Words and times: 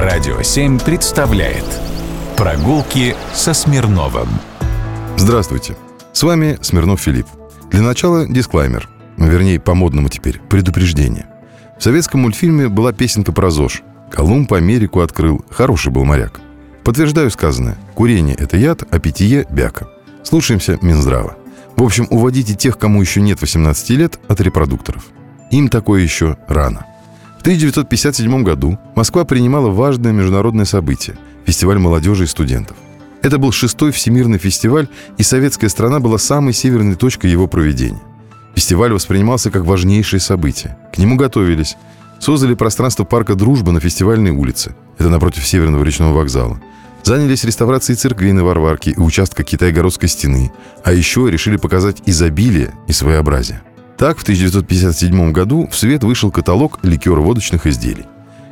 Радио 0.00 0.40
7 0.40 0.78
представляет 0.78 1.64
Прогулки 2.36 3.16
со 3.34 3.52
Смирновым 3.52 4.28
Здравствуйте, 5.16 5.76
с 6.12 6.22
вами 6.22 6.56
Смирнов 6.62 7.00
Филипп. 7.00 7.26
Для 7.72 7.82
начала 7.82 8.24
дисклаймер, 8.24 8.88
вернее, 9.16 9.58
по-модному 9.58 10.08
теперь, 10.08 10.38
предупреждение. 10.38 11.26
В 11.80 11.82
советском 11.82 12.20
мультфильме 12.20 12.68
была 12.68 12.92
песенка 12.92 13.32
про 13.32 13.50
ЗОЖ. 13.50 13.82
Колумб 14.08 14.52
Америку 14.52 15.00
открыл, 15.00 15.44
хороший 15.50 15.90
был 15.90 16.04
моряк. 16.04 16.40
Подтверждаю 16.84 17.32
сказанное, 17.32 17.76
курение– 17.96 18.36
это 18.38 18.56
яд, 18.56 18.84
а 18.88 19.00
питье– 19.00 19.48
бяка. 19.50 19.88
Слушаемся 20.22 20.78
Минздрава. 20.80 21.36
В 21.76 21.82
общем, 21.82 22.06
уводите 22.10 22.54
тех, 22.54 22.78
кому 22.78 23.00
еще 23.00 23.20
нет 23.20 23.40
18 23.40 23.90
лет, 23.90 24.20
от 24.28 24.40
репродукторов. 24.40 25.06
Им 25.50 25.68
такое 25.68 26.02
еще 26.02 26.38
рано. 26.46 26.86
В 27.38 27.40
1957 27.40 28.42
году 28.42 28.78
Москва 28.96 29.24
принимала 29.24 29.70
важное 29.70 30.12
международное 30.12 30.64
событие– 30.64 31.16
фестиваль 31.46 31.78
молодежи 31.78 32.24
и 32.24 32.26
студентов. 32.26 32.76
Это 33.22 33.38
был 33.38 33.52
шестой 33.52 33.92
всемирный 33.92 34.38
фестиваль, 34.38 34.88
и 35.18 35.22
советская 35.22 35.70
страна 35.70 36.00
была 36.00 36.18
самой 36.18 36.52
северной 36.52 36.96
точкой 36.96 37.30
его 37.30 37.46
проведения. 37.46 38.02
Фестиваль 38.56 38.92
воспринимался 38.92 39.52
как 39.52 39.64
важнейшее 39.64 40.18
событие. 40.18 40.76
К 40.92 40.98
нему 40.98 41.16
готовились. 41.16 41.76
Создали 42.18 42.54
пространство 42.54 43.04
парка 43.04 43.36
«Дружба» 43.36 43.70
на 43.70 43.78
фестивальной 43.78 44.32
улице. 44.32 44.74
Это 44.98 45.08
напротив 45.08 45.46
Северного 45.46 45.84
речного 45.84 46.14
вокзала. 46.14 46.60
Занялись 47.04 47.44
реставрацией 47.44 47.96
церквей 47.96 48.32
на 48.32 48.42
Варварке 48.42 48.90
и 48.90 48.98
участка 48.98 49.44
Китайгородской 49.44 50.08
стены. 50.08 50.50
А 50.82 50.92
еще 50.92 51.30
решили 51.30 51.56
показать 51.56 52.02
изобилие 52.04 52.74
и 52.88 52.92
своеобразие. 52.92 53.62
Так, 53.98 54.18
в 54.18 54.22
1957 54.22 55.32
году 55.32 55.66
в 55.66 55.74
свет 55.74 56.04
вышел 56.04 56.30
каталог 56.30 56.78
ликеро-водочных 56.84 57.66
изделий. 57.66 58.06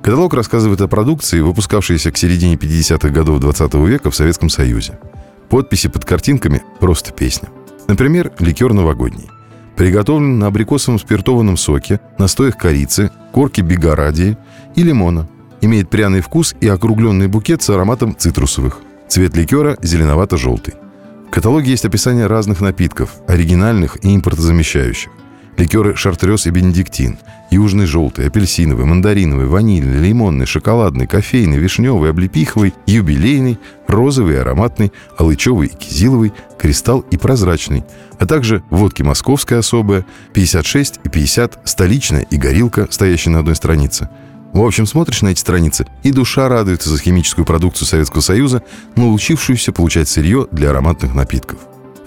Каталог 0.00 0.34
рассказывает 0.34 0.80
о 0.80 0.86
продукции, 0.86 1.40
выпускавшейся 1.40 2.12
к 2.12 2.16
середине 2.16 2.54
50-х 2.54 3.08
годов 3.08 3.40
20 3.40 3.74
века 3.74 4.12
в 4.12 4.14
Советском 4.14 4.48
Союзе. 4.48 5.00
Подписи 5.48 5.88
под 5.88 6.04
картинками– 6.04 6.62
просто 6.80 7.12
песня. 7.12 7.48
Например, 7.88 8.30
ликер 8.38 8.72
новогодний. 8.72 9.28
Приготовлен 9.74 10.38
на 10.38 10.46
абрикосовом 10.46 11.00
спиртованном 11.00 11.56
соке, 11.56 11.98
настоях 12.18 12.56
корицы, 12.56 13.10
корке 13.32 13.62
бегарадии 13.62 14.38
и 14.76 14.84
лимона. 14.84 15.28
Имеет 15.60 15.90
пряный 15.90 16.20
вкус 16.20 16.54
и 16.60 16.68
округленный 16.68 17.26
букет 17.26 17.62
с 17.62 17.70
ароматом 17.70 18.16
цитрусовых. 18.16 18.78
Цвет 19.08 19.36
ликера 19.36 19.76
зеленовато-желтый. 19.82 20.74
В 21.26 21.30
каталоге 21.30 21.72
есть 21.72 21.84
описание 21.84 22.28
разных 22.28 22.60
напитков, 22.60 23.16
оригинальных 23.26 24.04
и 24.04 24.14
импортозамещающих. 24.14 25.10
Ликеры 25.62 25.94
«Шартрез» 25.94 26.48
и 26.48 26.50
«Бенедиктин», 26.50 27.18
южный 27.52 27.86
желтый, 27.86 28.26
апельсиновый, 28.26 28.84
мандариновый, 28.84 29.46
ванильный, 29.46 30.08
лимонный, 30.08 30.44
шоколадный, 30.44 31.06
кофейный, 31.06 31.58
вишневый, 31.58 32.10
облепиховый, 32.10 32.74
юбилейный, 32.88 33.60
розовый, 33.86 34.40
ароматный, 34.40 34.90
алычевый 35.16 35.68
и 35.68 35.76
кизиловый, 35.76 36.32
кристалл 36.58 37.04
и 37.12 37.16
прозрачный, 37.16 37.84
а 38.18 38.26
также 38.26 38.64
водки 38.70 39.04
московская 39.04 39.60
особая, 39.60 40.04
56 40.32 40.98
и 41.04 41.08
50, 41.08 41.60
столичная 41.62 42.22
и 42.22 42.36
горилка, 42.36 42.88
стоящая 42.90 43.30
на 43.30 43.38
одной 43.38 43.54
странице. 43.54 44.08
В 44.52 44.64
общем, 44.64 44.84
смотришь 44.84 45.22
на 45.22 45.28
эти 45.28 45.38
страницы, 45.38 45.86
и 46.02 46.10
душа 46.10 46.48
радуется 46.48 46.90
за 46.90 47.00
химическую 47.00 47.44
продукцию 47.44 47.86
Советского 47.86 48.20
Союза, 48.20 48.64
научившуюся 48.96 49.70
получать 49.70 50.08
сырье 50.08 50.48
для 50.50 50.70
ароматных 50.70 51.14
напитков 51.14 51.60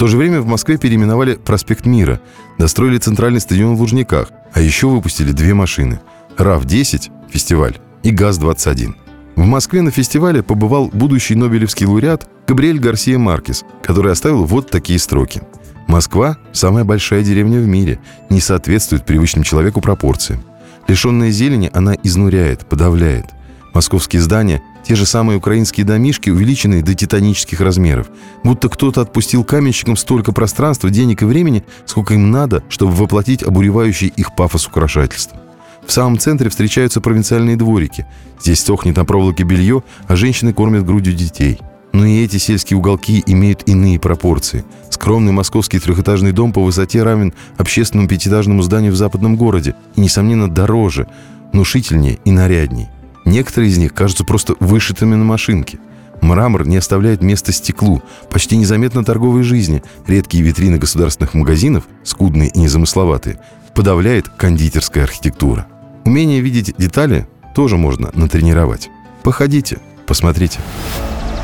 то 0.00 0.06
же 0.06 0.16
время 0.16 0.40
в 0.40 0.46
Москве 0.46 0.78
переименовали 0.78 1.34
проспект 1.34 1.84
Мира, 1.84 2.22
достроили 2.56 2.96
центральный 2.96 3.38
стадион 3.38 3.76
в 3.76 3.82
Лужниках, 3.82 4.30
а 4.50 4.62
еще 4.62 4.86
выпустили 4.86 5.30
две 5.32 5.52
машины– 5.52 6.00
РАВ-10, 6.38 7.10
фестиваль, 7.28 7.76
и 8.02 8.10
ГАЗ-21. 8.10 8.94
В 9.36 9.44
Москве 9.44 9.82
на 9.82 9.90
фестивале 9.90 10.42
побывал 10.42 10.88
будущий 10.90 11.34
Нобелевский 11.34 11.84
лауреат 11.84 12.26
Габриэль 12.48 12.78
Гарсия 12.78 13.18
Маркес, 13.18 13.66
который 13.82 14.12
оставил 14.12 14.46
вот 14.46 14.70
такие 14.70 14.98
строки. 14.98 15.42
«Москва– 15.86 16.38
самая 16.52 16.84
большая 16.84 17.22
деревня 17.22 17.60
в 17.60 17.66
мире, 17.66 18.00
не 18.30 18.40
соответствует 18.40 19.04
привычным 19.04 19.44
человеку 19.44 19.82
пропорциям. 19.82 20.42
Лишенная 20.88 21.30
зелени, 21.30 21.70
она 21.74 21.92
изнуряет, 22.02 22.64
подавляет. 22.64 23.26
Московские 23.74 24.22
здания 24.22 24.62
те 24.84 24.94
же 24.94 25.06
самые 25.06 25.38
украинские 25.38 25.86
домишки, 25.86 26.30
увеличенные 26.30 26.82
до 26.82 26.94
титанических 26.94 27.60
размеров. 27.60 28.08
Будто 28.44 28.68
кто-то 28.68 29.00
отпустил 29.00 29.44
каменщикам 29.44 29.96
столько 29.96 30.32
пространства, 30.32 30.90
денег 30.90 31.22
и 31.22 31.24
времени, 31.24 31.64
сколько 31.86 32.14
им 32.14 32.30
надо, 32.30 32.62
чтобы 32.68 32.92
воплотить 32.92 33.42
обуревающий 33.42 34.08
их 34.08 34.34
пафос 34.34 34.66
украшательства. 34.66 35.40
В 35.86 35.92
самом 35.92 36.18
центре 36.18 36.50
встречаются 36.50 37.00
провинциальные 37.00 37.56
дворики. 37.56 38.06
Здесь 38.40 38.60
сохнет 38.60 38.96
на 38.96 39.04
проволоке 39.04 39.44
белье, 39.44 39.82
а 40.06 40.16
женщины 40.16 40.52
кормят 40.52 40.84
грудью 40.84 41.14
детей. 41.14 41.58
Но 41.92 42.04
и 42.04 42.22
эти 42.22 42.36
сельские 42.36 42.78
уголки 42.78 43.22
имеют 43.26 43.68
иные 43.68 43.98
пропорции. 43.98 44.64
Скромный 44.90 45.32
московский 45.32 45.80
трехэтажный 45.80 46.32
дом 46.32 46.52
по 46.52 46.62
высоте 46.62 47.02
равен 47.02 47.32
общественному 47.58 48.08
пятиэтажному 48.08 48.62
зданию 48.62 48.92
в 48.92 48.96
западном 48.96 49.36
городе 49.36 49.74
и, 49.96 50.00
несомненно, 50.00 50.48
дороже, 50.48 51.08
внушительнее 51.52 52.18
и 52.24 52.30
нарядней. 52.30 52.88
Некоторые 53.24 53.70
из 53.70 53.78
них 53.78 53.94
кажутся 53.94 54.24
просто 54.24 54.54
вышитыми 54.60 55.14
на 55.14 55.24
машинке. 55.24 55.78
Мрамор 56.20 56.66
не 56.66 56.76
оставляет 56.76 57.22
места 57.22 57.52
стеклу, 57.52 58.02
почти 58.30 58.56
незаметно 58.56 59.04
торговой 59.04 59.42
жизни. 59.42 59.82
Редкие 60.06 60.42
витрины 60.42 60.78
государственных 60.78 61.34
магазинов, 61.34 61.84
скудные 62.04 62.50
и 62.50 62.58
незамысловатые, 62.58 63.38
подавляет 63.74 64.28
кондитерская 64.28 65.04
архитектура. 65.04 65.66
Умение 66.04 66.40
видеть 66.40 66.74
детали 66.76 67.26
тоже 67.54 67.76
можно 67.76 68.10
натренировать. 68.14 68.90
Походите, 69.22 69.78
посмотрите. 70.06 70.60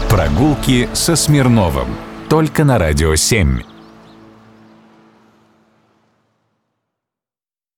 Прогулки 0.08 0.88
со 0.92 1.16
Смирновым. 1.16 1.88
Только 2.28 2.64
на 2.64 2.78
«Радио 2.78 3.12
7». 3.14 3.75